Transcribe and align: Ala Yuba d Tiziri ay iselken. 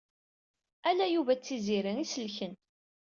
Ala 0.89 1.05
Yuba 1.13 1.33
d 1.37 1.39
Tiziri 1.41 1.87
ay 1.91 1.99
iselken. 2.03 2.53